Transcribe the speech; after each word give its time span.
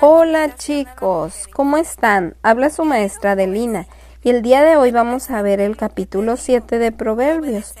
Hola 0.00 0.56
chicos, 0.56 1.46
¿cómo 1.52 1.76
están? 1.76 2.36
Habla 2.42 2.70
su 2.70 2.84
maestra 2.84 3.32
Adelina 3.32 3.86
y 4.22 4.30
el 4.30 4.42
día 4.42 4.62
de 4.62 4.76
hoy 4.76 4.90
vamos 4.90 5.30
a 5.30 5.42
ver 5.42 5.60
el 5.60 5.76
capítulo 5.76 6.36
7 6.36 6.78
de 6.78 6.92
Proverbios. 6.92 7.74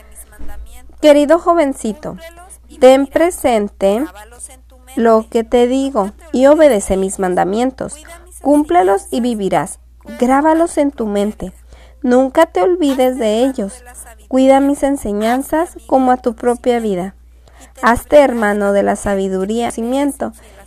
Querido 1.00 1.38
jovencito, 1.38 2.16
ten 2.80 3.06
presente 3.06 4.04
lo 4.94 5.28
que 5.28 5.44
te 5.44 5.66
digo 5.66 6.12
y 6.32 6.46
obedece 6.46 6.96
mis 6.96 7.18
mandamientos. 7.18 7.96
Cúmplelos 8.42 9.08
y 9.10 9.20
vivirás. 9.20 9.80
Grábalos 10.20 10.78
en 10.78 10.92
tu 10.92 11.06
mente. 11.06 11.52
Nunca 12.02 12.46
te 12.46 12.62
olvides 12.62 13.18
de 13.18 13.44
ellos. 13.44 13.82
Cuida 14.28 14.60
mis 14.60 14.82
enseñanzas 14.82 15.76
como 15.86 16.12
a 16.12 16.16
tu 16.16 16.34
propia 16.34 16.78
vida. 16.78 17.14
Hazte 17.82 18.20
hermano 18.20 18.72
de 18.72 18.82
la 18.82 18.96
sabiduría 18.96 19.70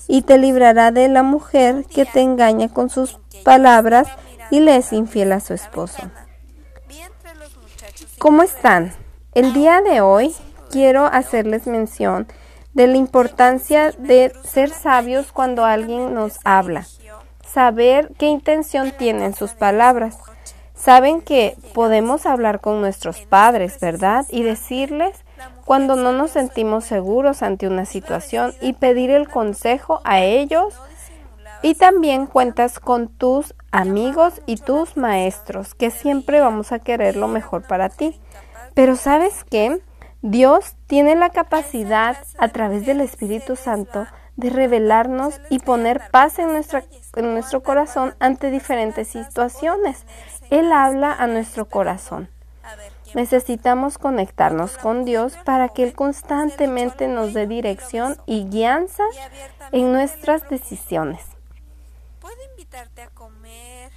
y 0.07 0.21
te 0.21 0.37
librará 0.37 0.91
de 0.91 1.07
la 1.07 1.23
mujer 1.23 1.85
que 1.85 2.05
te 2.05 2.21
engaña 2.21 2.69
con 2.69 2.89
sus 2.89 3.19
palabras 3.43 4.07
y 4.51 4.59
le 4.59 4.77
es 4.77 4.93
infiel 4.93 5.31
a 5.31 5.39
su 5.39 5.53
esposo. 5.53 6.03
¿Cómo 8.17 8.43
están? 8.43 8.93
El 9.33 9.53
día 9.53 9.81
de 9.81 10.01
hoy 10.01 10.35
quiero 10.71 11.05
hacerles 11.05 11.67
mención 11.67 12.27
de 12.73 12.87
la 12.87 12.97
importancia 12.97 13.91
de 13.91 14.33
ser 14.43 14.69
sabios 14.69 15.31
cuando 15.31 15.65
alguien 15.65 16.13
nos 16.13 16.39
habla, 16.43 16.85
saber 17.47 18.11
qué 18.17 18.27
intención 18.27 18.91
tienen 18.91 19.33
sus 19.33 19.51
palabras. 19.51 20.17
Saben 20.89 21.21
que 21.21 21.55
podemos 21.75 22.25
hablar 22.25 22.61
con 22.61 22.81
nuestros 22.81 23.19
padres, 23.19 23.79
¿verdad? 23.79 24.25
Y 24.27 24.41
decirles 24.41 25.23
cuando 25.63 25.95
no 25.95 26.13
nos 26.13 26.31
sentimos 26.31 26.83
seguros 26.83 27.43
ante 27.43 27.67
una 27.67 27.85
situación 27.85 28.55
y 28.59 28.73
pedir 28.73 29.11
el 29.11 29.29
consejo 29.29 30.01
a 30.03 30.21
ellos. 30.21 30.73
Y 31.61 31.75
también 31.75 32.25
cuentas 32.25 32.79
con 32.79 33.07
tus 33.07 33.53
amigos 33.69 34.41
y 34.47 34.55
tus 34.55 34.97
maestros, 34.97 35.75
que 35.75 35.91
siempre 35.91 36.39
vamos 36.39 36.71
a 36.71 36.79
querer 36.79 37.17
lo 37.17 37.27
mejor 37.27 37.67
para 37.67 37.89
ti. 37.89 38.19
Pero 38.73 38.95
¿sabes 38.95 39.43
qué? 39.47 39.83
Dios 40.23 40.73
tiene 40.87 41.15
la 41.15 41.29
capacidad 41.29 42.17
a 42.39 42.47
través 42.47 42.87
del 42.87 43.01
Espíritu 43.01 43.55
Santo 43.55 44.07
de 44.39 44.49
revelarnos 44.49 45.41
y 45.49 45.59
poner 45.59 46.09
paz 46.11 46.39
en, 46.39 46.49
en 46.49 47.33
nuestro 47.33 47.61
corazón 47.61 48.15
ante 48.19 48.51
diferentes 48.51 49.09
situaciones. 49.09 50.05
Él 50.49 50.71
habla 50.71 51.13
a 51.13 51.27
nuestro 51.27 51.65
corazón. 51.65 52.29
Necesitamos 53.13 53.97
conectarnos 53.97 54.77
con 54.77 55.03
Dios 55.03 55.37
para 55.43 55.69
que 55.69 55.83
Él 55.83 55.93
constantemente 55.93 57.07
nos 57.07 57.33
dé 57.33 57.47
dirección 57.47 58.17
y 58.25 58.45
guianza 58.45 59.03
en 59.71 59.91
nuestras 59.91 60.47
decisiones. 60.47 61.21
Puedo 62.21 62.37
invitarte 62.51 63.01
a 63.01 63.09
comer 63.09 63.91